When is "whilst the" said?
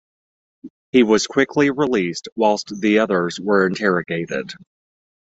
2.35-2.97